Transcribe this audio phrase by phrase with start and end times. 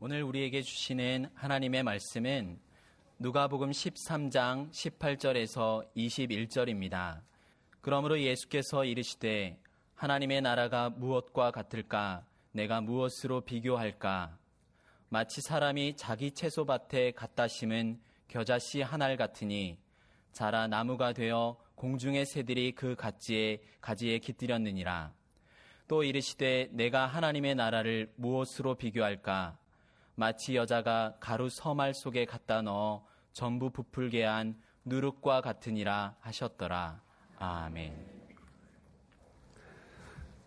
[0.00, 2.60] 오늘 우리에게 주시는 하나님의 말씀은
[3.18, 7.20] 누가복음 13장 18절에서 21절입니다.
[7.80, 9.58] 그러므로 예수께서 이르시되
[9.96, 12.24] 하나님의 나라가 무엇과 같을까?
[12.52, 14.38] 내가 무엇으로 비교할까?
[15.08, 19.78] 마치 사람이 자기 채소밭에 갖다 심은 겨자씨 한 알 같으니
[20.30, 25.12] 자라 나무가 되어 공중의 새들이 그 가지에 가지에 깃들였느니라.
[25.88, 29.57] 또 이르시되 내가 하나님의 나라를 무엇으로 비교할까?
[30.18, 37.00] 마치 여자가 가루 서말 속에 갖다 넣어 전부 부풀게 한 누룩과 같으니라 하셨더라.
[37.38, 37.94] 아멘.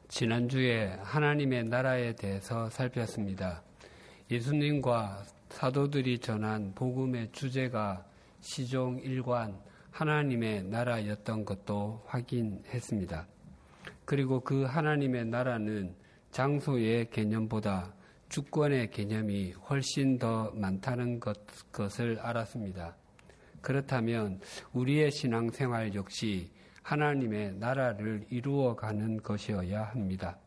[0.10, 3.64] 지난주에 하나님의 나라에 대해서 살폈습니다.
[4.30, 8.06] 예수님과 사도들이 전한 복음의 주제가
[8.42, 9.58] 시종 일관
[9.92, 13.26] 하나님의 나라였던 것도 확인했습니다.
[14.04, 15.96] 그리고 그 하나님의 나라는
[16.32, 17.94] 장소의 개념보다
[18.32, 21.38] 주권의 개념이 훨씬 더 많다는 것,
[21.74, 22.96] 것을 알았습니다.
[23.60, 24.40] 그렇다면
[24.72, 26.50] 우리의 신앙생활 역시
[26.82, 30.38] 하나님의 나라를 이루어가는 것이어야 합니다.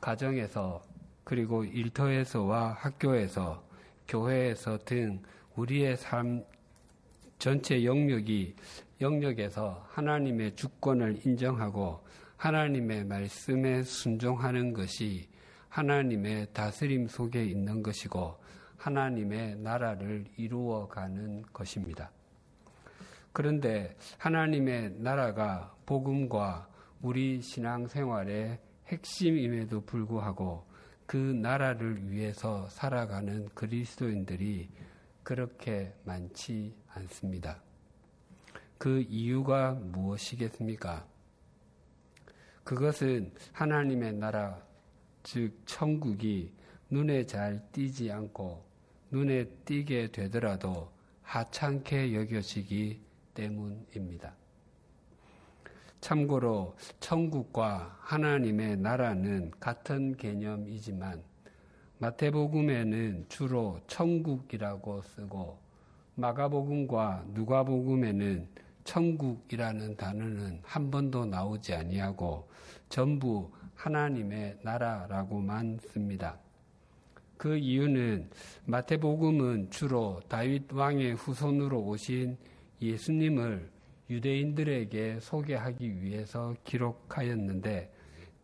[0.00, 0.82] 가정에서
[1.24, 3.62] 그리고 일터에서와 학교에서
[4.08, 5.20] 교회에서 등
[5.56, 6.42] 우리의 삶
[7.38, 8.56] 전체 영역이
[9.02, 12.00] 영역에서 하나님의 주권을 인정하고
[12.38, 15.33] 하나님의 말씀에 순종하는 것이
[15.74, 18.38] 하나님의 다스림 속에 있는 것이고
[18.76, 22.12] 하나님의 나라를 이루어가는 것입니다.
[23.32, 26.68] 그런데 하나님의 나라가 복음과
[27.02, 30.64] 우리 신앙생활의 핵심임에도 불구하고
[31.06, 34.70] 그 나라를 위해서 살아가는 그리스도인들이
[35.24, 37.60] 그렇게 많지 않습니다.
[38.78, 41.04] 그 이유가 무엇이겠습니까?
[42.62, 44.62] 그것은 하나님의 나라,
[45.24, 46.52] 즉, 천국이
[46.90, 48.62] 눈에 잘 띄지 않고
[49.10, 53.00] 눈에 띄게 되더라도 하찮게 여겨지기
[53.32, 54.34] 때문입니다.
[56.00, 61.22] 참고로 천국과 하나님의 나라는 같은 개념이지만
[61.98, 65.58] 마태복음에는 주로 천국이라고 쓰고
[66.16, 68.46] 마가복음과 누가복음에는
[68.84, 72.46] 천국이라는 단어는 한 번도 나오지 아니하고
[72.94, 76.38] 전부 하나님의 나라라고만 씁니다.
[77.36, 78.30] 그 이유는
[78.66, 82.38] 마태복음은 주로 다윗 왕의 후손으로 오신
[82.80, 83.68] 예수님을
[84.10, 87.92] 유대인들에게 소개하기 위해서 기록하였는데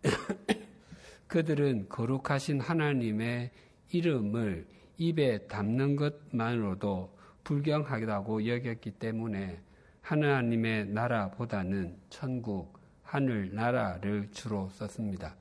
[1.28, 3.52] 그들은 거룩하신 하나님의
[3.92, 4.66] 이름을
[4.98, 9.60] 입에 담는 것만으로도 불경하다고 여겼기 때문에
[10.00, 12.79] 하나님의 나라보다는 천국,
[13.10, 15.34] 하늘 나라를 주로 썼습니다.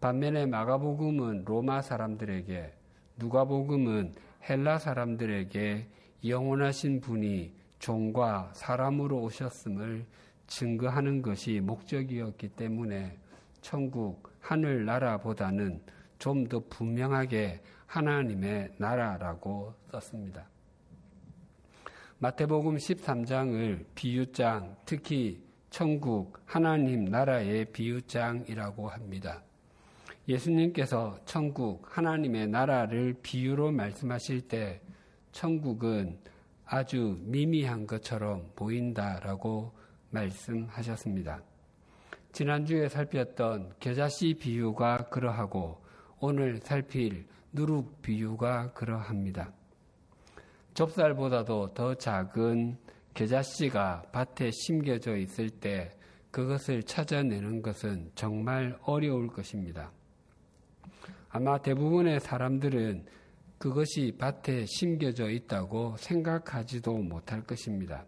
[0.00, 2.72] 반면에 마가복음은 로마 사람들에게,
[3.18, 4.14] 누가복음은
[4.48, 5.86] 헬라 사람들에게
[6.24, 10.06] 영원하신 분이 종과 사람으로 오셨음을
[10.46, 13.18] 증거하는 것이 목적이었기 때문에
[13.60, 15.82] 천국, 하늘 나라보다는
[16.18, 20.48] 좀 더 분명하게 하나님의 나라라고 썼습니다.
[22.20, 29.42] 마태복음 13장을 비유장, 특히 천국, 하나님 나라의 비유장이라고 합니다.
[30.28, 34.80] 예수님께서 천국, 하나님의 나라를 비유로 말씀하실 때
[35.32, 36.18] 천국은
[36.66, 39.72] 아주 미미한 것처럼 보인다라고
[40.10, 41.40] 말씀하셨습니다.
[42.32, 45.82] 지난주에 살폈던 겨자씨 비유가 그러하고
[46.18, 49.52] 오늘 살필 누룩 비유가 그러합니다.
[50.74, 52.78] 좁쌀보다도 더 작은
[53.20, 55.90] 겨자씨가 밭에 심겨져 있을 때
[56.30, 59.92] 그것을 찾아내는 것은 정말 어려울 것입니다.
[61.28, 63.04] 아마 대부분의 사람들은
[63.58, 68.06] 그것이 밭에 심겨져 있다고 생각하지도 못할 것입니다.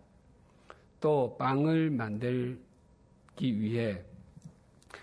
[0.98, 4.02] 또 빵을 만들기 위해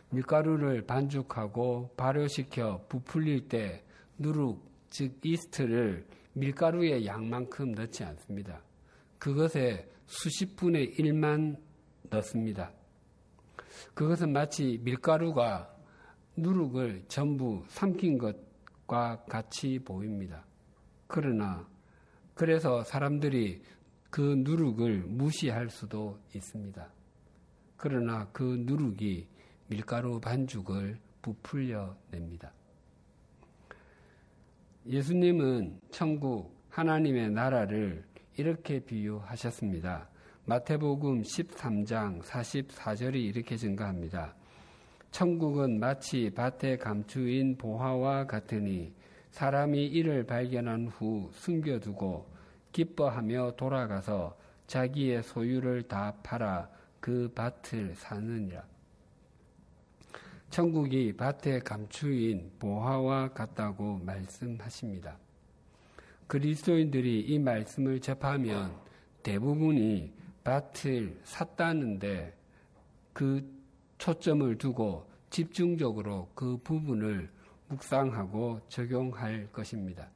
[0.10, 3.84] 밀가루를 반죽하고 발효시켜 부풀릴 때
[4.18, 4.60] 누룩,
[4.90, 8.64] 즉 이스트를 밀가루의 양만큼 넣지 않습니다.
[9.20, 11.58] 그것에 수십 분의 1만
[12.10, 12.72] 넣습니다.
[13.94, 15.76] 그것은 마치 밀가루가
[16.38, 20.46] 누룩을 전부 삼킨 것과 같이 보입니다.
[21.08, 21.68] 그러나
[22.34, 23.62] 그래서 사람들이
[24.10, 26.90] 그 누룩을 무시할 수도 있습니다.
[27.78, 29.28] 그러나 그 누룩이
[29.68, 32.54] 밀가루 반죽을 부풀려 냅니다.
[34.88, 38.09] 예수님은 천국 하나님의 나라를
[38.40, 40.08] 이렇게 비유하셨습니다.
[40.46, 44.34] 마태복음 13장 44절이 이렇게 증가합니다.
[45.12, 48.94] 천국은 마치 밭에 감추인 보화와 같으니
[49.32, 52.30] 사람이 이를 발견한 후 숨겨두고
[52.72, 54.38] 기뻐하며 돌아가서
[54.68, 56.70] 자기의 소유를 다 팔아
[57.02, 58.64] 그 밭을 사느니라.
[60.50, 65.18] 천국이 밭의 감추인 보화와 같다고 말씀하십니다.
[66.30, 68.72] 그리스도인들이 이 말씀을 접하면
[69.24, 72.38] 대부분이 밭을 샀다는데
[73.14, 73.44] 그
[73.98, 77.32] 초점을 두고 집중적으로 그 부분을
[77.68, 80.08] 묵상하고 적용할 것입니다.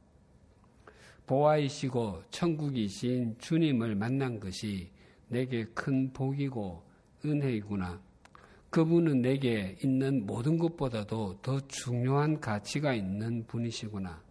[1.25, 4.91] 보아이시고 천국이신 주님을 만난 것이
[5.29, 6.83] 내게 큰 복이고
[7.25, 7.99] 은혜이구나.
[8.69, 14.21] 그분은 내게 있는 모든 것보다도 더 중요한 가치가 있는 분이시구나.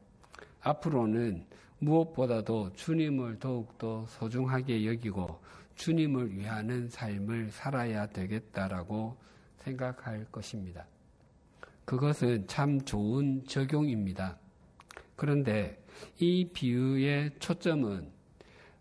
[0.60, 1.44] 앞으로는
[1.82, 5.40] 무엇보다도 주님을 더욱더 소중하게 여기고
[5.74, 9.16] 주님을 위하는 삶을 살아야 되겠다라고
[9.58, 10.86] 생각할 것입니다.
[11.84, 14.38] 그것은 참 좋은 적용입니다.
[15.16, 15.82] 그런데
[16.18, 18.10] 이 비유의 초점은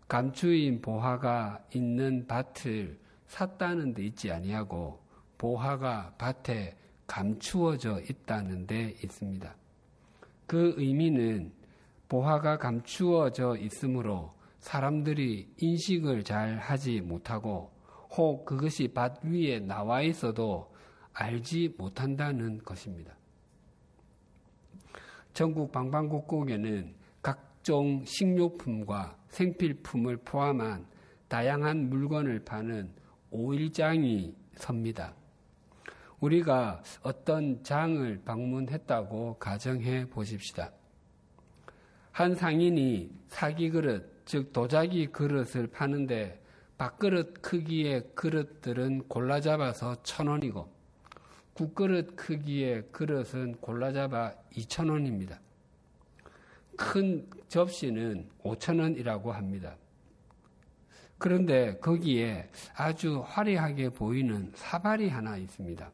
[0.06, 5.00] 감추인 보화가 있는 밭을 샀다는 데 있지 아니하고
[5.38, 6.76] 보화가 밭에
[7.08, 9.52] 감추어져 있다는 데 있습니다.
[10.46, 11.52] 그 의미는
[12.12, 17.72] 보화가 감추어져 있으므로 사람들이 인식을 잘 하지 못하고
[18.10, 20.70] 혹 그것이 밭 위에 나와 있어도
[21.14, 23.16] 알지 못한다는 것입니다.
[25.32, 30.86] 전국 방방곡곡에는 각종 식료품과 생필품을 포함한
[31.28, 32.92] 다양한 물건을 파는
[33.30, 35.14] 오일장이 섭니다.
[36.20, 40.72] 우리가 어떤 장을 방문했다고 가정해 보십시다.
[42.12, 46.42] 한 상인이 사기 그릇, 즉 도자기 그릇을 파는데
[46.76, 50.70] 밥그릇 크기의 그릇들은 골라 잡아서 천 원이고
[51.54, 55.40] 국그릇 크기의 그릇은 골라 잡아 이천 원입니다.
[56.76, 59.76] 큰 접시는 오천 원이라고 합니다.
[61.18, 65.90] 그런데 거기에 아주 화려하게 보이는 사발이 하나 있습니다.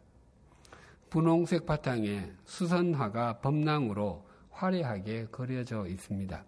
[1.10, 4.27] 분홍색 바탕에 수선화가 범랑으로
[4.58, 6.44] 화려하게 그려져 있습니다.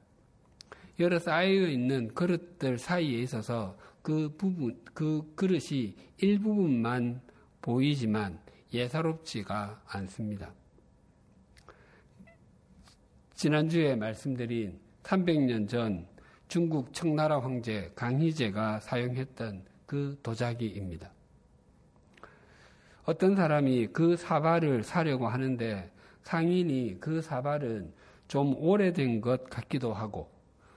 [0.98, 7.20] 여러 쌓여 있는 그릇들 사이에 있어서 그 부분, 그 그릇이 일부분만
[7.62, 8.38] 보이지만
[8.72, 10.52] 예사롭지가 않습니다.
[13.34, 16.06] 지난주에 말씀드린 300년 전
[16.48, 21.10] 중국 청나라 황제 강희제가 사용했던 그 도자기입니다.
[23.04, 25.90] 어떤 사람이 그 사발을 사려고 하는데
[26.22, 27.92] 상인이 그 사발은
[28.28, 30.30] 좀 오래된 것 같기도 하고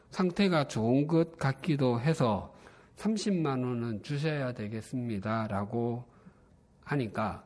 [0.10, 2.54] 상태가 좋은 것 같기도 해서
[2.98, 5.48] 30만 원은 주셔야 되겠습니다.
[5.48, 6.06] 라고
[6.84, 7.44] 하니까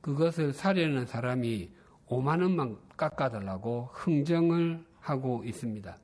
[0.00, 1.70] 그것을 사려는 사람이
[2.08, 5.96] 5만 원만 깎아달라고 흥정을 하고 있습니다.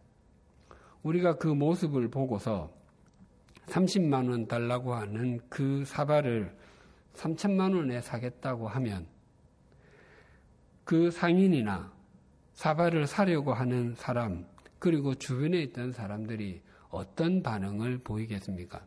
[1.03, 2.71] 우리가 그 모습을 보고서
[3.67, 6.55] 30만 원 달라고 하는 그 사발을
[7.15, 9.07] 3천만 원에 사겠다고 하면
[10.85, 11.93] 그 상인이나
[12.53, 14.47] 사발을 사려고 하는 사람,
[14.79, 18.87] 그리고 주변에 있던 사람들이 어떤 반응을 보이겠습니까?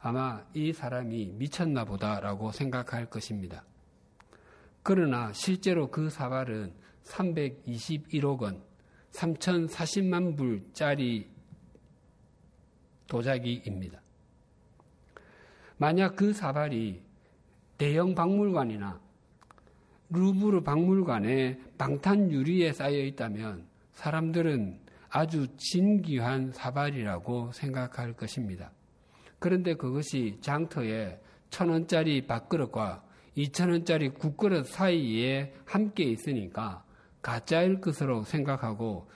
[0.00, 3.64] 아마 이 사람이 미쳤나 보다라고 생각할 것입니다.
[4.82, 8.62] 그러나 실제로 그 사발은 321억 원,
[9.12, 11.30] 3,040만 불짜리
[13.06, 14.00] 도자기입니다.
[15.76, 17.02] 만약 그 사발이
[17.78, 19.03] 대형 박물관이나
[20.10, 24.80] 루브르 박물관에 방탄 유리에 쌓여 있다면 사람들은
[25.10, 28.72] 아주 진귀한 사발이라고 생각할 것입니다.
[29.38, 31.20] 그런데 그것이 장터에
[31.50, 33.04] 천 원짜리 밥그릇과
[33.36, 36.84] 이천 원짜리 국그릇 사이에 함께 있으니까
[37.22, 39.08] 가짜일 것으로 생각하고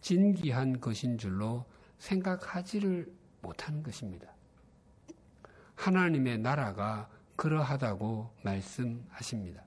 [0.00, 1.64] 진귀한 것인 줄로
[1.98, 3.06] 생각하지를
[3.42, 4.28] 못하는 것입니다.
[5.74, 9.65] 하나님의 나라가 그러하다고 말씀하십니다.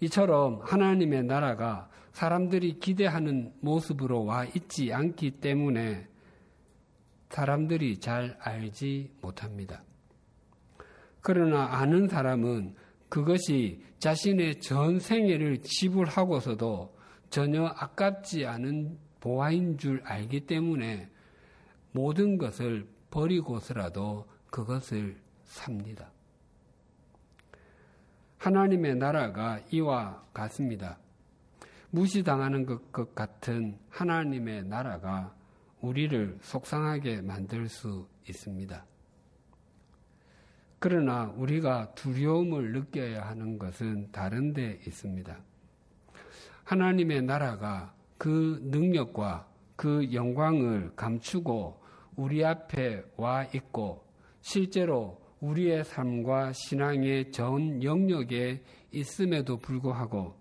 [0.00, 6.08] 이처럼 하나님의 나라가 사람들이 기대하는 모습으로 와 있지 않기 때문에
[7.30, 9.82] 사람들이 잘 알지 못합니다.
[11.20, 12.74] 그러나 아는 사람은
[13.08, 16.96] 그것이 자신의 전 생애를 지불하고서도
[17.30, 21.10] 전혀 아깝지 않은 보화인 줄 알기 때문에
[21.92, 26.10] 모든 것을 버리고서라도 그것을 삽니다.
[28.46, 31.00] 하나님의 나라가 이와 같습니다.
[31.90, 35.34] 무시당하는 것 같은 하나님의 나라가
[35.80, 38.86] 우리를 속상하게 만들 수 있습니다.
[40.78, 45.36] 그러나 우리가 두려움을 느껴야 하는 것은 다른 데 있습니다.
[46.62, 51.82] 하나님의 나라가 그 능력과 그 영광을 감추고
[52.14, 54.04] 우리 앞에 와 있고
[54.40, 58.62] 실제로 우리의 삶과 신앙의 전 영역에
[58.92, 60.34] 있음에도 불구하고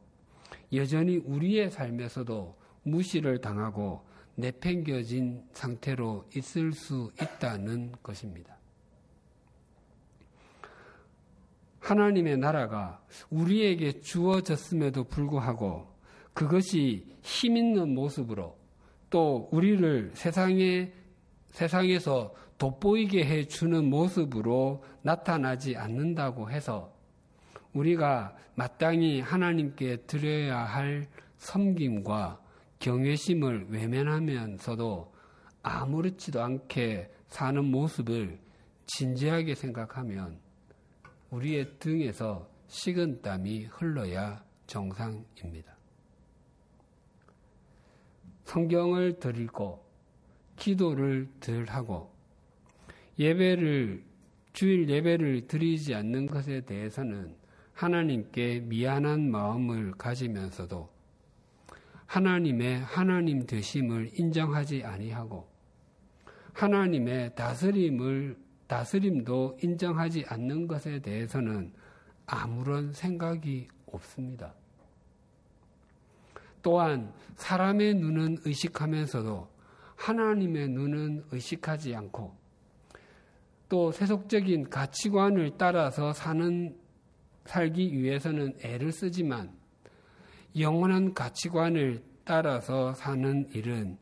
[0.74, 8.56] 여전히 우리의 삶에서도 무시를 당하고 내팽겨진 상태로 있을 수 있다는 것입니다.
[11.80, 15.88] 하나님의 나라가 우리에게 주어졌음에도 불구하고
[16.34, 18.58] 그것이 힘 있는 모습으로
[19.10, 20.92] 또 우리를 세상에
[21.52, 26.94] 세상에서 돋보이게 해 주는 모습으로 나타나지 않는다고 해서
[27.74, 31.08] 우리가 마땅히 하나님께 드려야 할
[31.38, 32.42] 섬김과
[32.80, 35.14] 경외심을 외면하면서도
[35.62, 38.40] 아무렇지도 않게 사는 모습을
[38.86, 40.40] 진지하게 생각하면
[41.32, 45.76] 우리의 등에서 식은 땀이 흘러야 정상입니다.
[48.46, 49.84] 성경을 덜 읽고
[50.56, 52.15] 기도를 덜 하고
[53.18, 54.04] 예배를
[54.54, 57.36] 주일 예배를 드리지 않는 것에 대해서는
[57.74, 60.90] 하나님께 미안한 마음을 가지면서도
[62.06, 65.50] 하나님의 하나님 되심을 인정하지 아니하고
[66.54, 71.74] 하나님의 다스림을 다스림도 인정하지 않는 것에 대해서는
[72.26, 74.54] 아무런 생각이 없습니다.
[76.62, 79.50] 또한 사람의 눈은 의식하면서도
[79.96, 82.45] 하나님의 눈은 의식하지 않고
[83.68, 86.78] 또 세속적인 가치관을 따라서 사는
[87.46, 89.52] 살기 위해서는 애를 쓰지만
[90.58, 93.98] 영원한 가치관을 따라서 사는 일은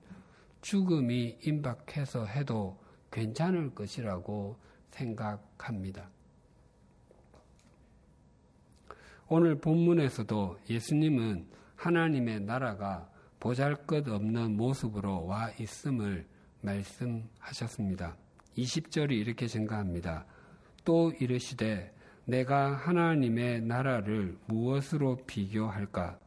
[0.61, 2.79] 죽음이 임박해서 해도
[3.11, 4.57] 괜찮을 것이라고
[4.91, 6.09] 생각합니다.
[9.27, 16.25] 오늘 본문에서도 예수님은 하나님의 나라가 보잘 것 없는 모습으로 와 있음을
[16.61, 18.15] 말씀하셨습니다.
[18.57, 20.25] 20절이 이렇게 생각합니다.
[20.83, 21.93] 또 이르시되
[22.25, 26.19] 내가 하나님의 나라를 무엇으로 비교할까?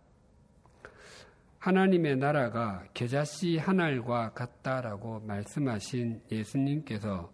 [1.58, 7.32] 하나님의 나라가 겨자씨 한 알과 같다라고 말씀하신 예수님께서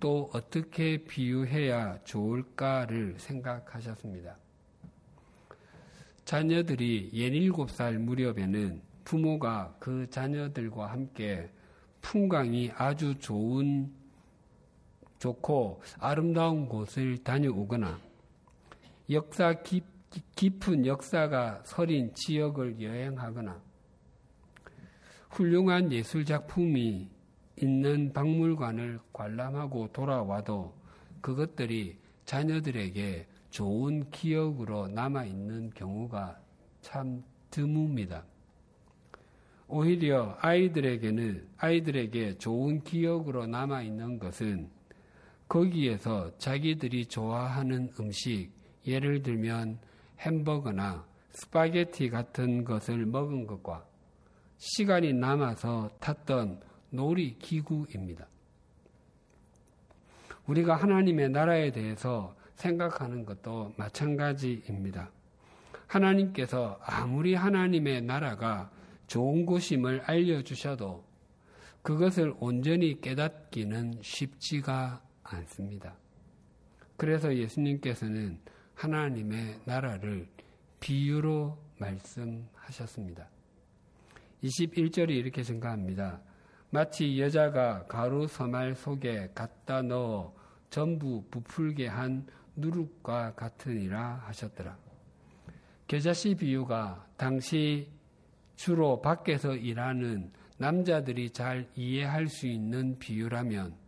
[0.00, 4.36] 또 어떻게 비유해야 좋을까를 생각하셨습니다.
[6.24, 11.50] 자녀들이 17살 무렵에는 부모가 그 자녀들과 함께
[12.00, 13.92] 풍광이 아주 좋은
[15.18, 17.98] 좋고 아름다운 곳을 다녀오거나
[19.10, 19.84] 역사 깊,
[20.36, 23.60] 깊은 역사가 서린 지역을 여행하거나
[25.30, 27.08] 훌륭한 예술 작품이
[27.56, 30.74] 있는 박물관을 관람하고 돌아와도
[31.20, 36.38] 그것들이 자녀들에게 좋은 기억으로 남아 있는 경우가
[36.80, 38.22] 참 드뭅니다.
[39.66, 44.70] 오히려 아이들에게는 아이들에게 좋은 기억으로 남아 있는 것은
[45.48, 48.50] 거기에서 자기들이 좋아하는 음식,
[48.86, 49.78] 예를 들면
[50.20, 53.86] 햄버거나 스파게티 같은 것을 먹은 것과
[54.58, 58.26] 시간이 남아서 탔던 놀이 기구입니다.
[60.46, 65.10] 우리가 하나님의 나라에 대해서 생각하는 것도 마찬가지입니다.
[65.86, 68.70] 하나님께서 아무리 하나님의 나라가
[69.06, 71.04] 좋은 곳임을 알려주셔도
[71.82, 75.02] 그것을 온전히 깨닫기는 쉽지가
[75.36, 75.94] 않습니다.
[76.96, 78.40] 그래서 예수님께서는
[78.74, 80.28] 하나님의 나라를
[80.80, 83.28] 비유로 말씀하셨습니다.
[84.42, 86.20] 21절이 이렇게 생각합니다.
[86.70, 90.34] 마치 여자가 가루 서말 속에 갖다 넣어
[90.70, 94.76] 전부 부풀게 한 누룩과 같으니라 하셨더라.
[95.86, 97.88] 겨자씨 비유가 당시
[98.56, 103.87] 주로 밖에서 일하는 남자들이 잘 이해할 수 있는 비유라면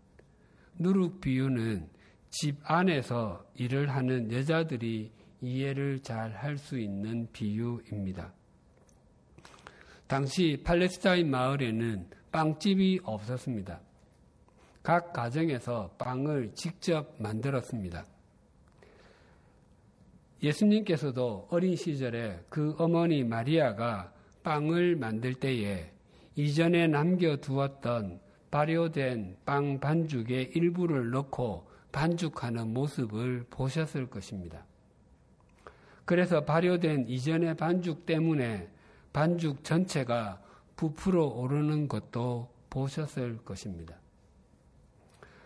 [0.80, 1.88] 누룩 비유는
[2.30, 8.32] 집 안에서 일을 하는 여자들이 이해를 잘 할 수 있는 비유입니다.
[10.06, 13.80] 당시 팔레스타인 마을에는 빵집이 없었습니다.
[14.82, 18.06] 각 가정에서 빵을 직접 만들었습니다.
[20.42, 25.92] 예수님께서도 어린 시절에 그 어머니 마리아가 빵을 만들 때에
[26.36, 34.64] 이전에 남겨두었던 발효된 빵 반죽의 일부를 넣고 반죽하는 모습을 보셨을 것입니다.
[36.04, 38.68] 그래서 발효된 이전의 반죽 때문에
[39.12, 40.40] 반죽 전체가
[40.76, 43.96] 부풀어 오르는 것도 보셨을 것입니다.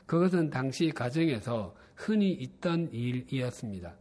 [0.06, 3.94] 그것은 당시 가정에서 흔히 있던 일이었습니다.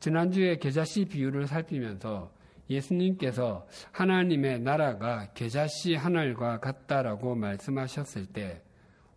[0.00, 2.32] 지난주에 계자씨 비유를 살피면서
[2.70, 8.62] 예수님께서 하나님의 나라가 겨자씨 하늘과 같다라고 말씀하셨을 때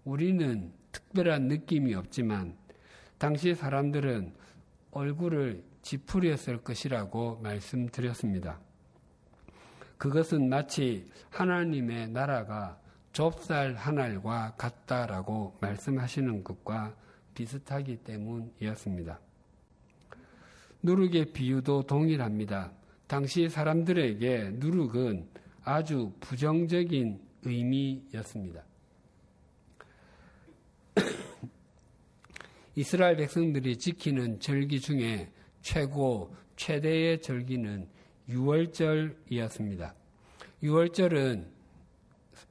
[0.04, 2.58] 우리는 특별한 느낌이 없지만
[3.18, 4.34] 당시 사람들은
[4.92, 8.60] 얼굴을 지푸렸을 것이라고 말씀드렸습니다.
[9.98, 12.80] 그것은 마치 하나님의 나라가
[13.14, 16.96] 좁쌀 하늘과 같다라고 말씀하시는 것과
[17.36, 19.20] 비슷하기 때문이었습니다.
[20.84, 22.72] 누룩의 비유도 동일합니다.
[23.12, 25.28] 당시 사람들에게 누룩은
[25.66, 28.64] 아주 부정적인 의미였습니다.
[32.76, 35.30] 이스라엘 백성들이 지키는 절기 중에
[35.62, 37.90] 최고, 최대의 절기는
[38.30, 39.94] 6월절이었습니다.
[40.64, 41.48] 6월절은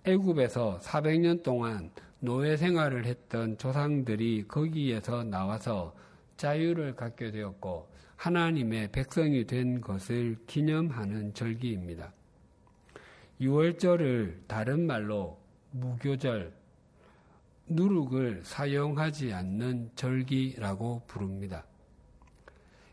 [0.04, 5.96] 애굽에서 400년 동안 노예 생활을 했던 조상들이 거기에서 나와서
[6.36, 7.89] 자유를 갖게 되었고
[8.20, 12.12] 하나님의 백성이 된 것을 기념하는 절기입니다.
[13.40, 16.52] 6월절을 다른 말로 무교절,
[17.68, 21.64] 누룩을 사용하지 않는 절기라고 부릅니다.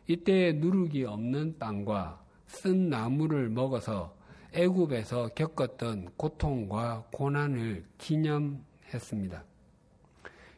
[0.07, 4.15] 이때 누룩이 없는 빵과 쓴 나무를 먹어서
[4.53, 9.43] 애굽에서 겪었던 고통과 고난을 기념했습니다.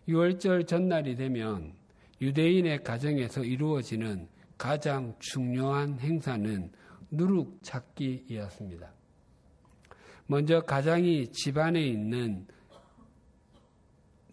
[0.07, 1.73] 6월절 전날이 되면
[2.21, 4.27] 유대인의 가정에서 이루어지는
[4.59, 6.69] 가장 중요한 행사는
[7.11, 8.91] 누룩 찾기이었습니다.
[10.27, 12.45] 먼저 가장이 집안에 있는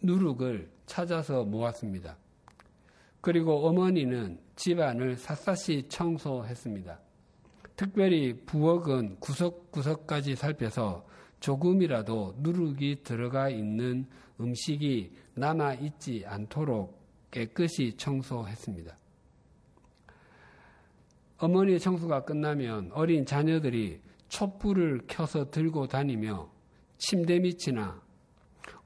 [0.03, 2.17] 누룩을 찾아서 모았습니다.
[3.21, 6.99] 그리고 어머니는 집안을 샅샅이 청소했습니다.
[7.77, 11.07] 특별히 부엌은 구석구석까지 살펴서
[11.39, 14.05] 조금이라도 누룩이 들어가 있는
[14.41, 16.99] 음식이 남아 있지 않도록
[17.31, 19.06] 깨끗이 청소했습니다.
[21.37, 26.49] 어머니의 청소가 끝나면 어린 자녀들이 촛불을 켜서 들고 다니며
[26.97, 28.01] 침대 밑이나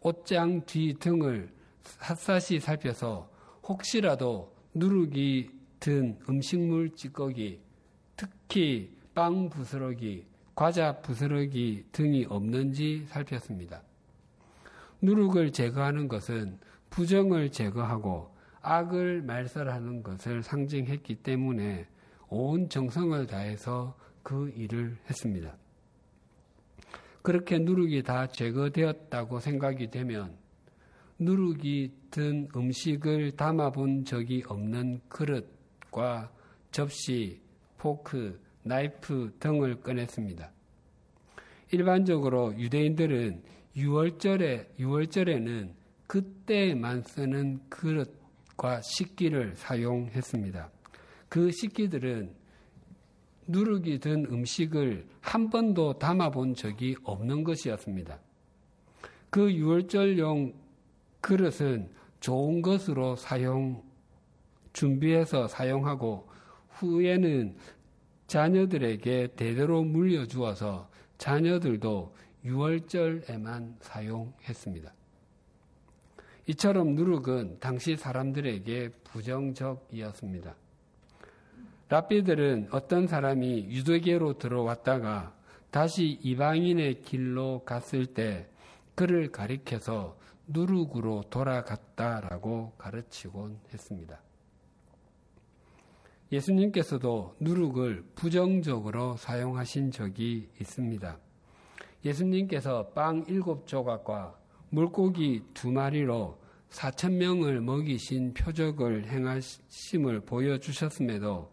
[0.02, 1.50] 옷장 뒤 등을
[1.84, 3.30] 샅샅이 살펴서
[3.64, 5.50] 혹시라도 누룩이
[5.80, 7.60] 든 음식물 찌꺼기,
[8.16, 13.82] 특히 빵 부스러기, 과자 부스러기 등이 없는지 살폈습니다.
[15.02, 21.88] 누룩을 제거하는 것은 부정을 제거하고 악을 말살하는 것을 상징했기 때문에
[22.34, 25.54] 온 정성을 다해서 그 일을 했습니다.
[27.22, 30.38] 그렇게 누룩이 다 제거되었다고 생각이 되면
[31.20, 36.32] 누룩이 든 음식을 담아본 적이 없는 그릇과
[36.72, 37.42] 접시,
[37.78, 40.52] 포크, 나이프 등을 꺼냈습니다.
[41.74, 43.44] 일반적으로 유대인들은
[43.76, 45.74] 6월절에, 6월절에는
[46.08, 50.72] 그때만 쓰는 그릇과 식기를 사용했습니다.
[51.32, 52.36] 그 식기들은
[53.48, 58.20] 누룩이 든 음식을 한 번도 담아본 적이 없는 것이었습니다.
[59.30, 60.54] 그 6월절용
[61.22, 61.90] 그릇은
[62.20, 63.82] 좋은 것으로 사용,
[64.74, 66.28] 준비해서 사용하고
[66.72, 67.56] 후에는
[68.28, 72.14] 자녀들에게 대대로 물려주어서 자녀들도
[72.44, 74.94] 6월절에만 사용했습니다.
[76.48, 80.61] 이처럼 누룩은 당시 사람들에게 부정적이었습니다.
[81.92, 85.36] 랍비들은 어떤 사람이 유대계로 들어왔다가
[85.72, 88.48] 다시 이방인의 길로 갔을 때
[88.96, 94.22] 그를 가리켜서 누룩으로 돌아갔다라고 가르치곤 했습니다.
[96.32, 101.18] 예수님께서도 누룩을 부정적으로 사용하신 적이 있습니다.
[102.06, 111.52] 예수님께서 빵 일곱 조각과 물고기 두 마리로 사천 명을 먹이신 표적을 행하심을 보여주셨음에도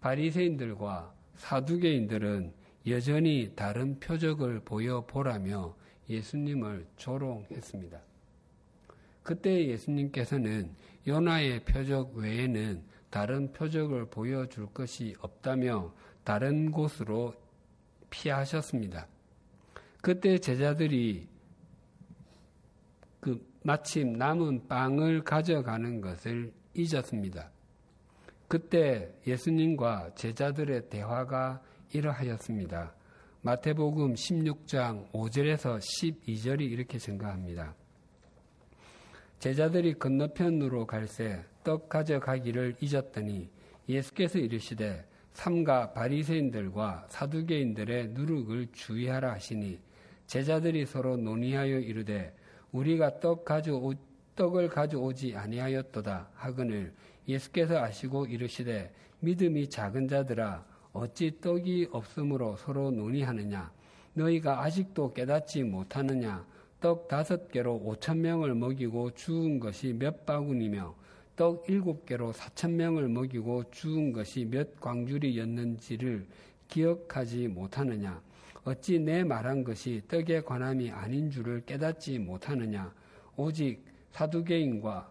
[0.00, 2.52] 바리새인들과 사두개인들은
[2.86, 5.74] 여전히 다른 표적을 보여 보라며
[6.08, 8.00] 예수님을 조롱했습니다.
[9.22, 10.74] 그때 예수님께서는
[11.06, 15.92] 요나의 표적 외에는 다른 표적을 보여줄 것이 없다며
[16.24, 17.34] 다른 곳으로
[18.10, 19.06] 피하셨습니다.
[20.00, 21.26] 그때 제자들이
[23.20, 27.50] 그 마침 남은 빵을 가져가는 것을 잊었습니다.
[28.48, 31.60] 그때 예수님과 제자들의 대화가
[31.92, 32.94] 이러하였습니다.
[33.42, 37.74] 마태복음 16장 5절에서 12절이 이렇게 증가합니다.
[39.38, 43.50] 제자들이 건너편으로 갈새 떡 가져가기를 잊었더니
[43.86, 49.78] 예수께서 이르시되 삼가 바리새인들과 사두개인들의 누룩을 주의하라 하시니
[50.26, 52.34] 제자들이 서로 논의하여 이르되
[52.72, 53.92] 우리가 떡 가져오,
[54.34, 56.92] 떡을 가져오지 아니하였도다 하거늘
[57.28, 63.70] 예수께서 아시고 이르시되 믿음이 작은 자들아 어찌 떡이 없으므로 서로 논의하느냐?
[64.14, 66.44] 너희가 아직도 깨닫지 못하느냐?
[66.80, 70.94] 떡 다섯 개로 오천 명을 먹이고 죽은 것이 몇 바구니며
[71.36, 76.26] 떡 일곱 개로 사천 명을 먹이고 죽은 것이 몇 광주리였는지를
[76.68, 78.20] 기억하지 못하느냐?
[78.64, 82.92] 어찌 내 말한 것이 떡에 관함이 아닌 줄을 깨닫지 못하느냐?
[83.36, 85.10] 오직 사두개인과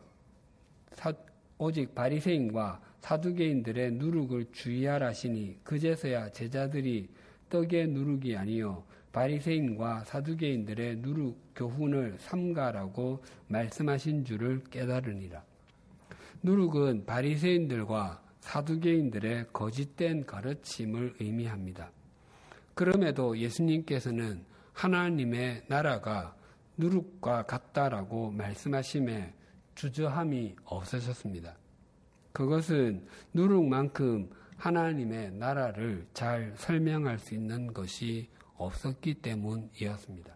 [0.93, 1.13] 사,
[1.57, 7.09] 오직 바리새인과 사두개인들의 누룩을 주의하라시니 그제서야 제자들이
[7.49, 15.43] 떡의 누룩이 아니요 바리새인과 사두개인들의 누룩 교훈을 삼가라고 말씀하신 줄을 깨달으니라.
[16.43, 21.91] 누룩은 바리새인들과 사두개인들의 거짓된 가르침을 의미합니다.
[22.75, 26.35] 그럼에도 예수님께서는 하나님의 나라가
[26.77, 29.33] 누룩과 같다라고 말씀하심에
[29.77, 31.55] 주저함이 없으셨습니다.
[32.31, 40.35] 그것은 누룩만큼 하나님의 나라를 잘 설명할 수 있는 것이 없었기 때문이었습니다.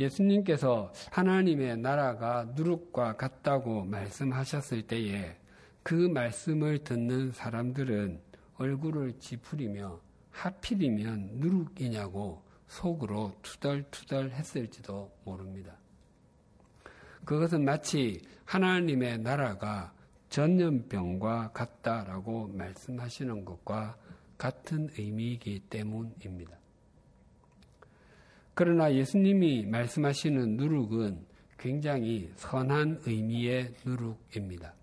[0.00, 5.36] 예수님께서 하나님의 나라가 누룩과 같다고 말씀하셨을 때에
[5.82, 8.18] 그 말씀을 듣는 사람들은
[8.56, 15.79] 얼굴을 찌푸리며 하필이면 누룩이냐고 속으로 투덜투덜 했을지도 모릅니다.
[17.30, 19.92] 그것은 마치 하나님의 나라가
[20.30, 23.96] 전염병과 같다라고 말씀하시는 것과
[24.36, 26.58] 같은 의미이기 때문입니다.
[28.52, 31.24] 그러나 예수님이 말씀하시는 누룩은
[31.56, 34.74] 굉장히 선한 의미의 누룩입니다.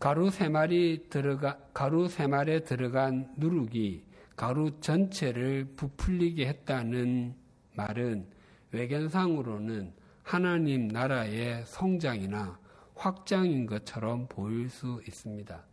[0.00, 4.04] 가루 세 마리 들어가, 가루 세 마리에 들어간 누룩이
[4.36, 7.34] 가루 전체를 부풀리게 했다는
[7.76, 8.26] 말은
[8.72, 12.58] 외견상으로는 하나님 나라의 성장이나
[12.94, 15.64] 확장인 것처럼 보일 수 있습니다.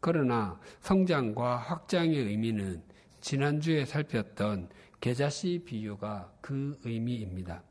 [0.00, 2.82] 그러나 성장과 확장의 의미는
[3.20, 4.70] 지난주에 살폈던
[5.02, 7.62] 계자씨 비유가 그 의미입니다.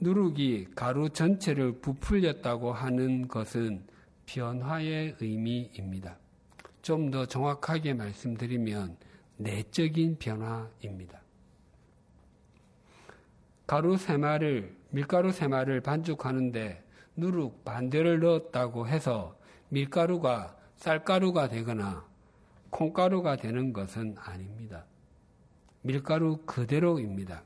[0.00, 3.86] 누룩이 가루 전체를 부풀렸다고 하는 것은
[4.26, 6.18] 변화의 의미입니다.
[6.82, 8.98] 좀 더 정확하게 말씀드리면
[9.38, 11.21] 내적인 변화입니다.
[13.72, 16.84] 가루 세마를 밀가루 세마를 반죽하는데
[17.16, 19.34] 누룩 반대를 넣었다고 해서
[19.70, 22.04] 밀가루가 쌀가루가 되거나
[22.68, 24.84] 콩가루가 되는 것은 아닙니다.
[25.80, 27.44] 밀가루 그대로입니다.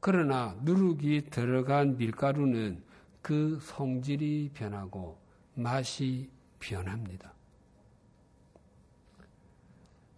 [0.00, 2.82] 그러나 누룩이 들어간 밀가루는
[3.20, 5.18] 그 성질이 변하고
[5.54, 7.30] 맛이 변합니다.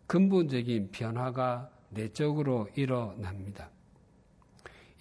[0.07, 3.74] 근본적인 변화가 내적으로 일어납니다.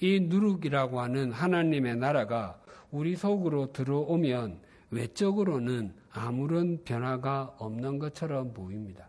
[0.04, 2.60] 이 누룩이라고 하는 하나님의 나라가
[2.92, 4.60] 우리 속으로 들어오면
[4.92, 9.08] 외적으로는 아무런 변화가 없는 것처럼 보입니다.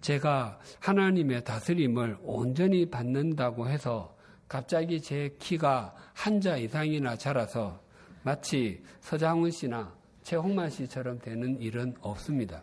[0.00, 7.80] 제가 하나님의 다스림을 온전히 받는다고 해서 갑자기 제 키가 한 자 이상이나 자라서
[8.22, 12.62] 마치 서장훈 씨나 최홍만 씨처럼 되는 일은 없습니다.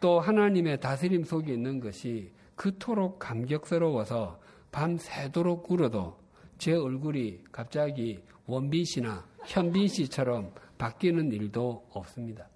[0.00, 6.18] 또 하나님의 다스림 속에 있는 것이 그토록 감격스러워서 밤새도록 울어도
[6.58, 12.48] 제 얼굴이 갑자기 원빈 씨나 현빈 씨처럼 바뀌는 일도 없습니다.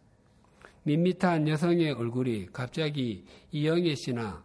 [0.85, 4.45] 밋밋한 여성의 얼굴이 갑자기 이영애 씨나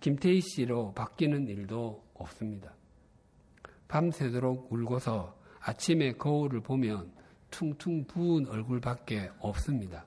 [0.00, 2.74] 김태희 씨로 바뀌는 일도 없습니다.
[3.88, 7.10] 밤새도록 울고서 아침에 거울을 보면
[7.50, 10.04] 퉁퉁 부은 얼굴밖에 없습니다.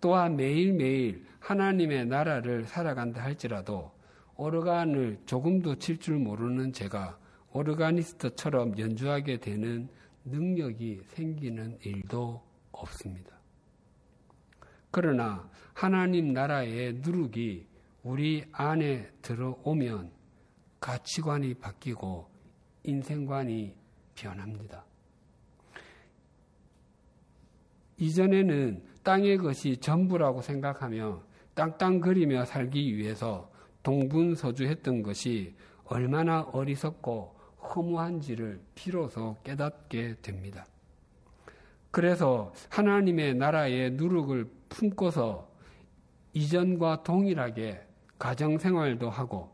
[0.00, 3.92] 또한 매일매일 하나님의 나라를 살아간다 할지라도
[4.36, 7.18] 오르간을 조금도 칠 줄 모르는 제가
[7.52, 9.88] 오르가니스트처럼 연주하게 되는
[10.24, 13.34] 능력이 생기는 일도 없습니다.
[14.90, 17.66] 그러나 하나님 나라의 누룩이
[18.02, 20.10] 우리 안에 들어오면
[20.80, 22.28] 가치관이 바뀌고
[22.84, 23.74] 인생관이
[24.14, 24.84] 변합니다.
[27.98, 31.22] 이전에는 땅의 것이 전부라고 생각하며
[31.54, 33.50] 땅땅거리며 살기 위해서
[33.86, 40.66] 동분서주 했던 것이 얼마나 어리석고 허무한지를 비로소 깨닫게 됩니다.
[41.92, 45.48] 그래서 하나님의 나라의 누룩을 품고서
[46.32, 47.80] 이전과 동일하게
[48.18, 49.52] 가정생활도 하고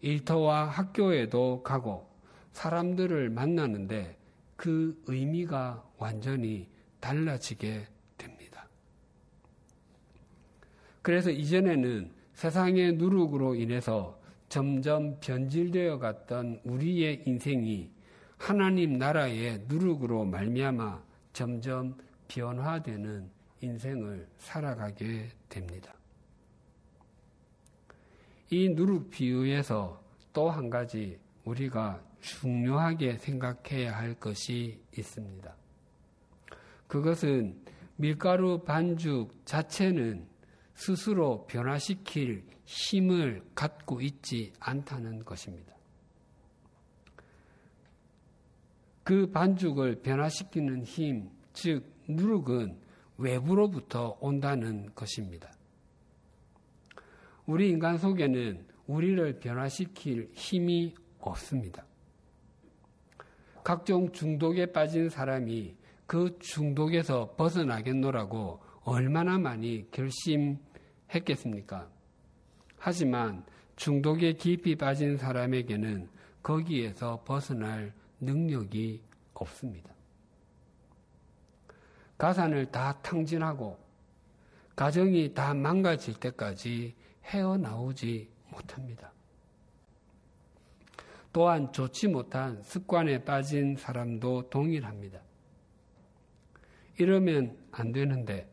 [0.00, 2.08] 일터와 학교에도 가고
[2.52, 4.16] 사람들을 만나는데
[4.54, 6.68] 그 의미가 완전히
[7.00, 8.68] 달라지게 됩니다.
[11.02, 17.90] 그래서 이전에는 세상의 누룩으로 인해서 점점 변질되어 갔던 우리의 인생이
[18.38, 21.96] 하나님 나라의 누룩으로 말미암아 점점
[22.28, 25.94] 변화되는 인생을 살아가게 됩니다.
[28.50, 35.54] 이 누룩 비유에서 또 한 가지 우리가 중요하게 생각해야 할 것이 있습니다.
[36.86, 37.56] 그것은
[37.96, 40.26] 밀가루 반죽 자체는
[40.84, 45.72] 스스로 변화시킬 힘을 갖고 있지 않다는 것입니다.
[49.04, 52.78] 그 반죽을 변화시키는 힘, 즉, 누룩은
[53.18, 55.52] 외부로부터 온다는 것입니다.
[57.46, 61.84] 우리 인간 속에는 우리를 변화시킬 힘이 없습니다.
[63.62, 70.58] 각종 중독에 빠진 사람이 그 중독에서 벗어나겠노라고 얼마나 많이 결심
[71.14, 71.88] 했겠습니까?
[72.78, 73.44] 하지만
[73.76, 76.08] 중독에 깊이 빠진 사람에게는
[76.42, 79.02] 거기에서 벗어날 능력이
[79.34, 79.90] 없습니다.
[82.18, 83.78] 가산을 다 탕진하고
[84.76, 86.94] 가정이 다 망가질 때까지
[87.24, 89.12] 헤어나오지 못합니다.
[91.32, 95.20] 또한 좋지 못한 습관에 빠진 사람도 동일합니다.
[96.98, 98.51] 이러면 안 되는데,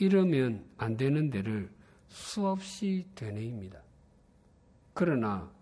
[0.00, 1.70] 이러면 안 되는 데를
[2.08, 3.82] 수없이 되뇌입니다.
[4.94, 5.52] 그러나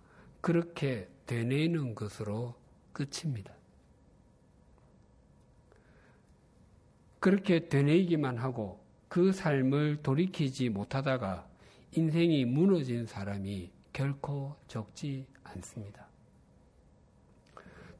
[0.40, 2.54] 그렇게 되뇌이는 것으로
[2.92, 3.52] 끝입니다.
[7.18, 11.48] 그렇게 되뇌이기만 하고 그 삶을 돌이키지 못하다가
[11.96, 16.06] 인생이 무너진 사람이 결코 적지 않습니다.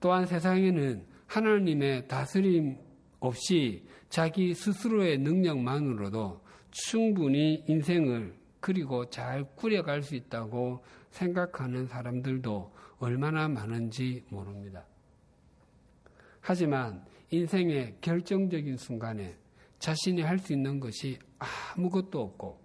[0.00, 2.78] 또한 세상에는 하나님의 다스림
[3.18, 6.40] 없이 자기 스스로의 능력만으로도
[6.70, 14.84] 충분히 인생을 그리고 잘 꾸려갈 수 있다고 생각하는 사람들도 얼마나 많은지 모릅니다.
[16.40, 19.36] 하지만 인생의 결정적인 순간에
[19.78, 21.18] 자신이 할 수 있는 것이
[21.76, 22.60] 아무것도 없고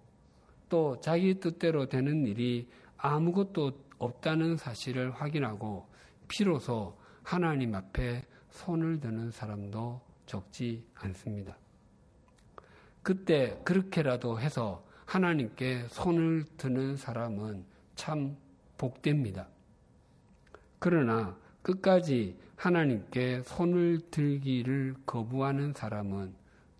[0.68, 5.86] 또 자기 뜻대로 되는 일이 아무것도 없다는 사실을 확인하고
[6.26, 11.56] 비로소 하나님 앞에 손을 드는 사람도 적지 않습니다.
[13.02, 18.36] 그때 그렇게라도 해서 하나님께 손을 드는 사람은 참
[18.78, 19.48] 복됩니다.
[20.78, 26.34] 그러나 끝까지 하나님께 손을 들기를 거부하는 사람은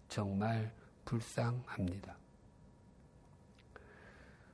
[0.09, 0.73] 정말
[1.05, 2.17] 불쌍합니다.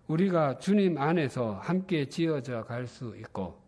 [0.08, 3.60] 우리가 주님 안에서 함께 지어져 갈 수 있고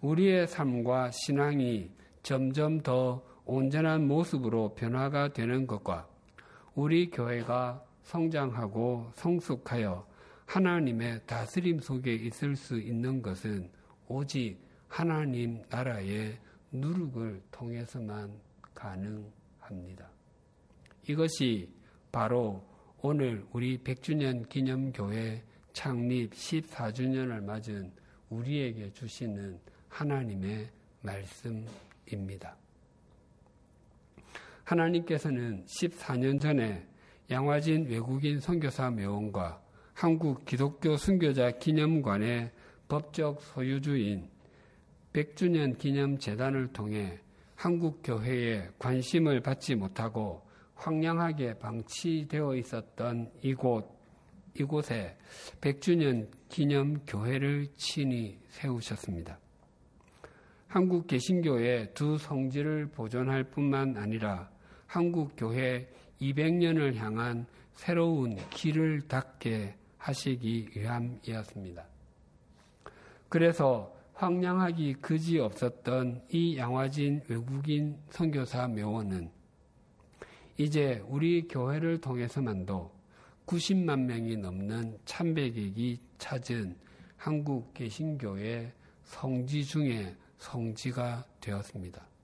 [0.00, 1.90] 우리의 삶과 신앙이
[2.22, 6.06] 점점 더 온전한 모습으로 변화가 되는 것과
[6.74, 10.06] 우리 교회가 성장하고 성숙하여
[10.44, 13.70] 하나님의 다스림 속에 있을 수 있는 것은
[14.06, 16.38] 오직 하나님 나라의
[16.72, 18.38] 누룩을 통해서만
[18.74, 20.10] 가능합니다.
[21.08, 21.72] 이것이
[22.12, 22.62] 바로
[23.00, 27.92] 오늘 우리 100주년 기념교회 창립 14주년을 맞은
[28.28, 29.58] 우리에게 주시는
[29.88, 30.68] 하나님의
[31.00, 32.58] 말씀입니다.
[34.68, 36.86] 하나님께서는 14년 전에
[37.30, 39.62] 양화진 외국인 선교사 묘원과
[39.94, 42.52] 한국 기독교 순교자 기념관의
[42.86, 44.28] 법적 소유주인
[45.12, 47.18] 100주년 기념 재단을 통해
[47.54, 50.42] 한국 교회에 관심을 받지 못하고
[50.74, 53.98] 황량하게 방치되어 있었던 이곳
[54.54, 55.16] 이곳에
[55.60, 59.38] 100주년 기념 교회를 친히 세우셨습니다.
[60.66, 64.50] 한국 개신교의 두 성지를 보존할 뿐만 아니라
[64.88, 65.86] 한국 교회
[66.20, 71.84] 200년을 향한 새로운 길을 닫게 하시기 위함이었습니다.
[73.28, 79.30] 그래서 황량하기 그지 없었던 이 양화진 외국인 선교사 묘원은
[80.56, 82.90] 이제 우리 교회를 통해서만도
[83.46, 86.76] 90만 명이 넘는 참배객이 찾은
[87.16, 88.72] 한국 개신교의
[89.04, 92.17] 성지 중에 성지가 되었습니다.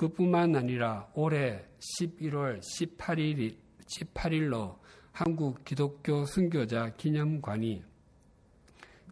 [0.00, 3.54] 그뿐만 아니라 올해 11월 18일,
[3.86, 4.78] 18일로
[5.12, 7.84] 한국 기독교 순교자 기념관이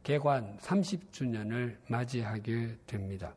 [0.02, 3.34] 개관 30주년을 맞이하게 됩니다.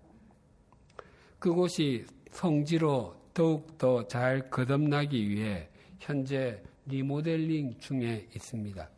[1.39, 5.67] 그곳이 성지로 더욱더 잘 거듭나기 위해
[5.99, 8.89] 현재 리모델링 중에 있습니다.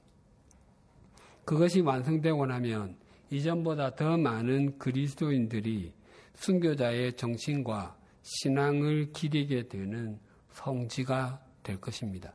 [1.44, 2.98] 그것이 완성되고 나면
[3.32, 5.92] 이전보다 더 많은 그리스도인들이
[6.36, 10.20] 순교자의 정신과 신앙을 기리게 되는
[10.52, 12.34] 성지가 될 것입니다.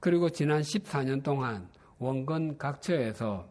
[0.00, 3.48] 그리고 지난 14년 동안 원건 각처에서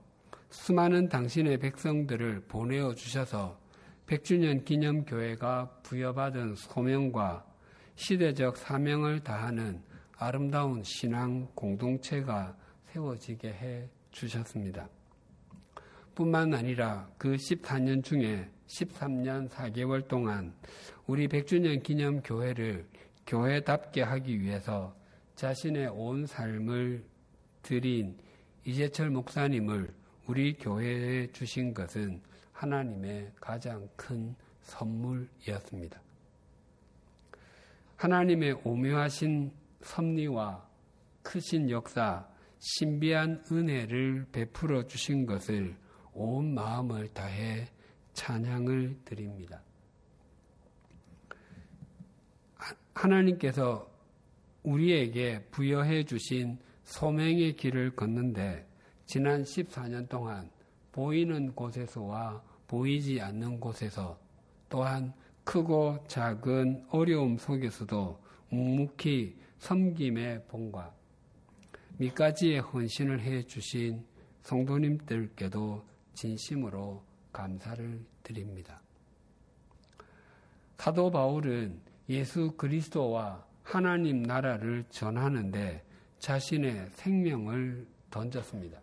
[0.50, 3.60] 수많은 당신의 백성들을 보내어 주셔서
[4.08, 7.46] 100주년 기념교회가 부여받은 소명과
[7.96, 9.84] 시대적 사명을 다하는
[10.18, 14.90] 아름다운 신앙 공동체가 세워지게 해 주셨습니다.
[16.16, 20.54] 뿐만 아니라 그 14년 중에 13년 4개월 동안
[21.08, 22.88] 우리 100주년 기념 교회를
[23.26, 24.96] 교회답게 하기 위해서
[25.36, 27.04] 자신의 온 삶을
[27.62, 28.18] 드린
[28.66, 29.94] 이재철 목사님을
[30.28, 32.22] 우리 교회에 주신 것은
[32.54, 36.00] 하나님의 가장 큰 선물이었습니다.
[37.96, 39.52] 하나님의 오묘하신
[39.82, 40.68] 섭리와
[41.24, 42.28] 크신 역사,
[42.60, 45.76] 신비한 은혜를 베풀어 주신 것을
[46.14, 47.68] 온 마음을 다해
[48.20, 49.62] 찬양을 드립니다.
[52.94, 53.90] 하나님께서
[54.64, 58.68] 우리에게 부여해 주신 소명의 길을 걷는데
[59.06, 60.52] 지난 14년 동안
[60.92, 64.20] 보이는 곳에서와 보이지 않는 곳에서
[64.68, 65.14] 또한
[65.46, 70.94] 크고 작은 어려움 속에서도 묵묵히 섬김의 본과
[71.98, 74.06] 밑가지의 헌신을 해 주신
[74.42, 77.09] 성도님들께도 진심으로
[77.40, 78.82] 감사를 드립니다.
[80.78, 85.84] 사도 바울은 예수 그리스도와 하나님 나라를 전하는데
[86.20, 88.80] 자신의 생명을 던졌습니다.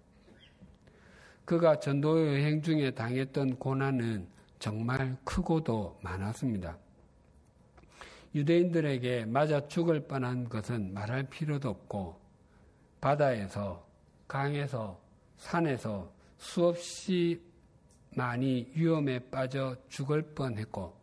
[1.44, 4.26] 그가 전도 여행 중에 당했던 고난은
[4.58, 6.78] 정말 크고도 많았습니다.
[8.34, 12.18] 유대인들에게 맞아 죽을 뻔한 것은 말할 필요도 없고
[13.00, 13.86] 바다에서
[14.26, 15.00] 강에서
[15.36, 17.40] 산에서 수없이
[18.16, 20.96] 많이 위험에 빠져 죽을 뻔했고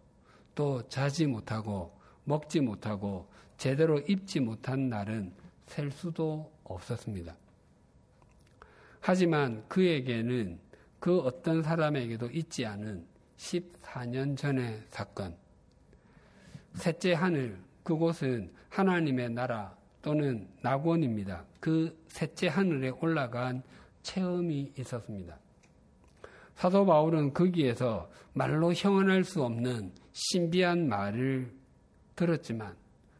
[0.55, 5.31] 또 자지 못하고 먹지 못하고 제대로 입지 못한 날은
[5.67, 7.35] 셀 수도 없었습니다.
[8.99, 10.59] 하지만 그에게는
[10.99, 13.05] 그 어떤 사람에게도 있지 않은
[13.37, 15.35] 14년 전의 사건.
[16.73, 21.45] 셋째 하늘, 그곳은 하나님의 나라 또는 낙원입니다.
[21.59, 23.61] 그 셋째 하늘에 올라간
[24.01, 25.37] 체험이 있었습니다.
[26.63, 31.53] 사도 바울은 거기에서 말로 형언할 수 없는 신비한 말을
[32.15, 32.77] 들었지만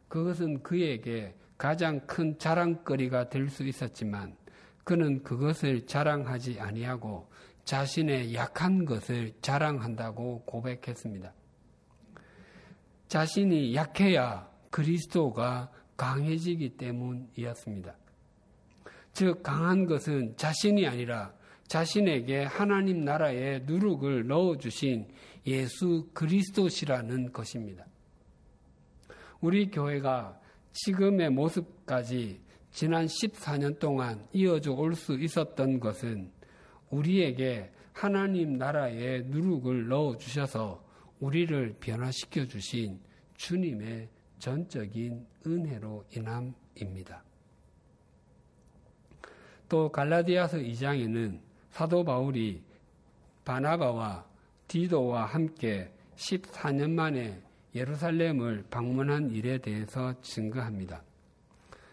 [0.08, 4.34] 그것은 그에게 가장 큰 자랑거리가 될 수 있었지만
[4.82, 7.28] 그는 그것을 자랑하지 아니하고
[7.64, 11.30] 자신의 약한 것을 자랑한다고 고백했습니다.
[13.08, 17.94] 자신이 약해야 그리스도가 강해지기 때문이었습니다.
[19.12, 21.34] 즉, 강한 것은 자신이 아니라
[21.66, 25.08] 자신에게 하나님 나라의 누룩을 넣어주신
[25.46, 27.86] 예수 그리스도시라는 것입니다.
[29.40, 30.40] 우리 교회가
[30.72, 36.30] 지금의 모습까지 지난 14년 동안 이어져 올 수 있었던 것은
[36.90, 40.84] 우리에게 하나님 나라의 누룩을 넣어 주셔서
[41.20, 42.98] 우리를 변화시켜 주신
[43.34, 47.22] 주님의 전적인 은혜로 인함입니다.
[49.68, 51.38] 또 갈라디아서 2장에는
[51.74, 52.62] 사도 바울이
[53.44, 54.24] 바나바와
[54.68, 57.42] 디도와 함께 14년 만에
[57.74, 61.02] 예루살렘을 방문한 일에 대해서 증거합니다.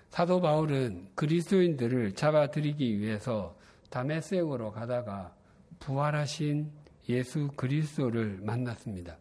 [0.10, 3.58] 사도 바울은 그리스도인들을 잡아들이기 위해서
[3.90, 5.34] 다메섹으로 가다가
[5.80, 6.72] 부활하신
[7.10, 9.18] 예수 그리스도를 만났습니다.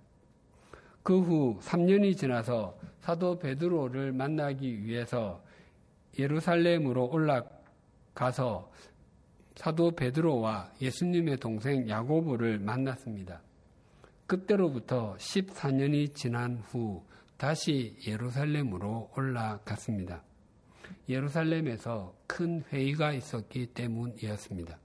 [1.03, 5.43] 그 후 3년이 지나서 사도 베드로를 만나기 위해서
[6.19, 8.71] 예루살렘으로 올라가서
[9.57, 13.43] 사도 베드로와 예수님의 동생 야고보를 만났습니다.
[14.27, 17.03] 그때로부터 14년이 지난 후
[17.37, 20.23] 다시 예루살렘으로 올라갔습니다.
[21.09, 24.79] 예루살렘에서 큰 회의가 있었기 때문이었습니다.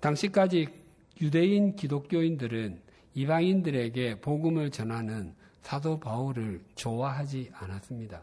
[0.00, 0.68] 당시까지
[1.20, 2.80] 유대인 기독교인들은
[3.14, 8.22] 이방인들에게 복음을 전하는 사도 바울을 좋아하지 않았습니다.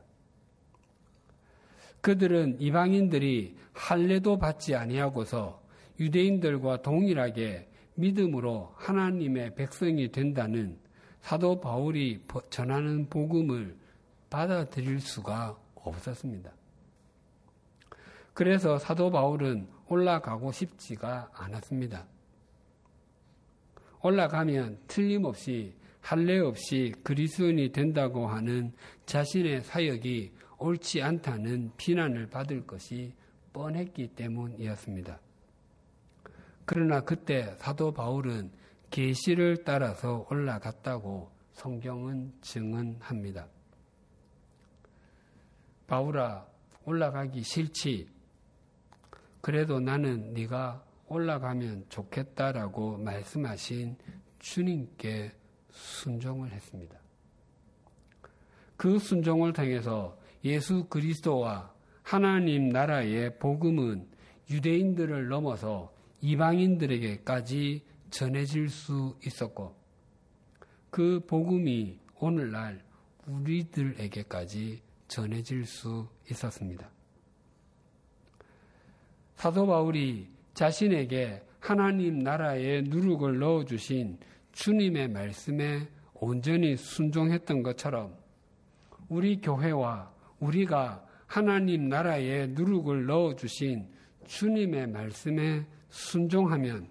[2.01, 5.61] 그들은 이방인들이 할례도 받지 아니하고서
[5.99, 10.77] 유대인들과 동일하게 믿음으로 하나님의 백성이 된다는
[11.21, 13.77] 사도 바울이 전하는 복음을
[14.29, 16.51] 받아들일 수가 없었습니다.
[18.33, 22.07] 그래서 사도 바울은 올라가고 싶지가 않았습니다.
[24.01, 28.73] 올라가면 틀림없이 할례 없이 그리스도인이 된다고 하는
[29.05, 30.31] 자신의 사역이
[30.61, 33.13] 옳지 않다는 비난을 받을 것이
[33.51, 35.19] 뻔했기 때문이었습니다.
[36.65, 38.51] 그러나 그때 사도 바울은
[38.91, 43.47] 계시를 따라서 올라갔다고 성경은 증언합니다.
[45.87, 46.47] 바울아
[46.85, 48.07] 올라가기 싫지.
[49.41, 53.97] 그래도 나는 네가 올라가면 좋겠다라고 말씀하신
[54.39, 55.31] 주님께
[55.71, 56.97] 순종을 했습니다.
[58.77, 61.73] 그 순종을 통해서 예수 그리스도와
[62.03, 64.07] 하나님 나라의 복음은
[64.49, 69.75] 유대인들을 넘어서 이방인들에게까지 전해질 수 있었고
[70.89, 72.83] 그 복음이 오늘날
[73.25, 76.89] 우리들에게까지 전해질 수 있었습니다.
[79.35, 84.19] 사도 바울이 자신에게 하나님 나라에 누룩을 넣어주신
[84.51, 88.15] 주님의 말씀에 온전히 순종했던 것처럼
[89.09, 90.10] 우리 교회와
[90.41, 93.87] 우리가 하나님 나라에 누룩을 넣어주신
[94.27, 96.89] 주님의 말씀에 순종하면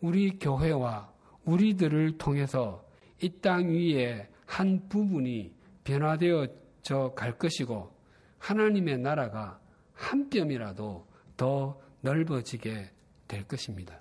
[0.00, 1.12] 우리 교회와
[1.44, 2.84] 우리들을 통해서
[3.22, 5.54] 이 땅 위에 한 부분이
[5.84, 7.94] 변화되어져 갈 것이고
[8.38, 9.60] 하나님의 나라가
[9.92, 11.06] 한 뼘이라도
[11.36, 12.90] 더 넓어지게
[13.28, 13.98] 될 것입니다.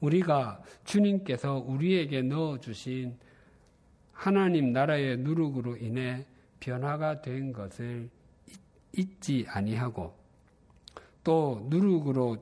[0.00, 3.18] 우리가 주님께서 우리에게 넣어주신
[4.12, 6.26] 하나님 나라의 누룩으로 인해
[6.62, 8.08] 변화가 된 것을
[8.92, 10.16] 잊지 아니하고
[11.24, 12.36] 또 누룩으로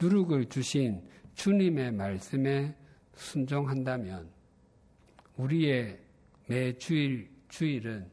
[0.00, 1.02] 누룩을 주신
[1.34, 2.76] 주님의 말씀에
[3.16, 4.30] 순종한다면
[5.36, 5.98] 우리의
[6.46, 8.08] 매 주일 주일은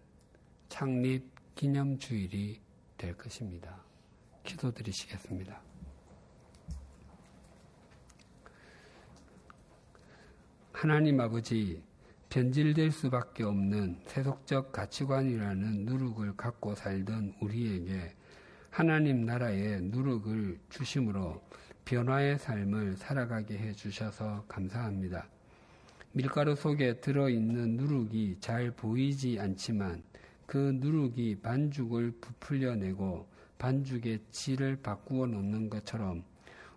[0.69, 1.23] 창립
[1.53, 2.59] 기념 주일이
[2.97, 3.79] 될 것입니다.
[4.43, 5.61] 기도드리시겠습니다.
[10.71, 11.83] 하나님 아버지
[12.33, 18.15] 변질될 수밖에 없는 세속적 가치관이라는 누룩을 갖고 살던 우리에게
[18.71, 21.43] 하나님 나라의 누룩을 주심으로
[21.85, 25.27] 변화의 삶을 살아가게 해 주셔서 감사합니다.
[26.11, 30.01] 밀가루 속에 들어있는 누룩이 잘 보이지 않지만
[30.47, 33.27] 그 누룩이 반죽을 부풀려내고
[33.59, 36.23] 반죽의 질을 바꾸어 놓는 것처럼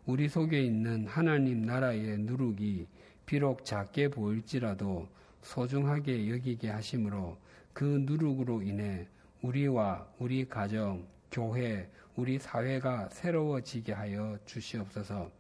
[0.05, 2.87] 우리 속에 있는 하나님 나라의 누룩이
[3.25, 5.09] 비록 작게 보일지라도
[5.47, 7.37] 소중하게 여기게 하심으로
[7.73, 9.07] 그 누룩으로 인해
[9.43, 15.31] 우리와 우리 가정, 교회, 우리 사회가 새로워지게 하여 주시옵소서.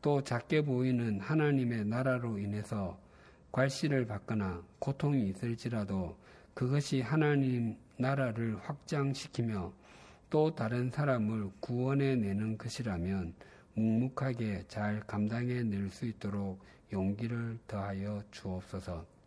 [0.00, 2.98] 또 작게 보이는 하나님의 나라로 인해서
[3.50, 6.16] 괄시를 받거나 고통이 있을지라도
[6.54, 9.72] 그것이 하나님 나라를 확장시키며
[10.30, 13.34] 또 다른 사람을 구원해 내는 것이라면
[13.74, 16.60] 묵묵하게 잘 감당해 낼 수 있도록
[16.92, 19.19] 용기를 더하여 주옵소서.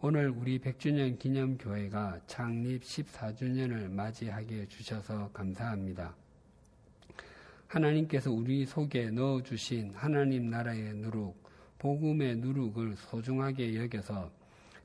[0.00, 6.14] 오늘 우리 100주년 기념교회가 창립 14주년을 맞이하게 해주셔서 감사합니다.
[7.66, 11.34] 하나님께서 우리 속에 넣어주신 하나님 나라의 누룩,
[11.80, 14.30] 복음의 누룩을 소중하게 여겨서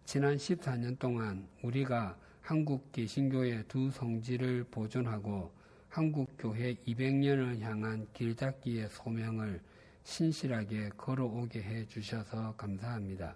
[0.04, 5.52] 지난 14년 동안 우리가 한국 개신교의 두 성지를 보존하고
[5.90, 9.62] 한국 교회 200년을 향한 길잡기의 소명을
[10.06, 13.36] 신실하게 걸어오게 해 주셔서 감사합니다.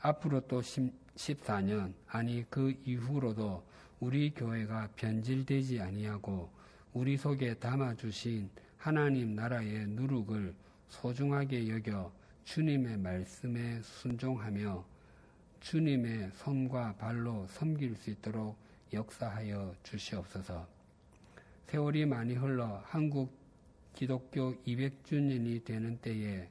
[0.00, 3.64] 앞으로 또 14년 아니 그 이후로도
[4.00, 6.50] 우리 교회가 변질되지 아니하고
[6.92, 10.54] 우리 속에 담아 주신 하나님 나라의 누룩을
[10.88, 12.12] 소중하게 여겨
[12.44, 14.84] 주님의 말씀에 순종하며
[15.60, 18.56] 주님의 손과 발로 섬길 수 있도록
[18.92, 20.66] 역사하여 주시옵소서.
[21.66, 23.36] 세월이 많이 흘러 한국
[23.94, 26.48] 기독교 200주년이 되는 때에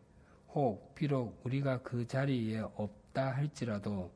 [0.50, 2.62] 혹 비록 우리가 그 자리에
[3.08, 4.12] 없다 할지라도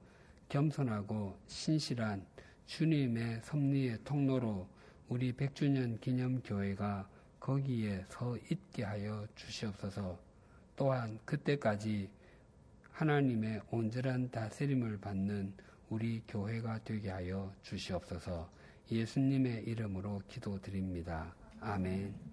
[0.50, 2.26] 겸손하고 신실한
[2.66, 4.68] 주님의 섭리의 통로로
[5.10, 7.08] 우리 100주년 기념 교회가
[7.40, 10.18] 거기에 서 있게 하여 주시옵소서.
[10.76, 12.10] 또한 그때까지
[12.92, 15.54] 하나님의 온전한 다스림을 받는
[15.90, 18.50] 우리 교회가 되게 하여 주시옵소서
[18.92, 21.34] 예수님의 이름으로 기도드립니다.
[21.60, 22.31] 아멘.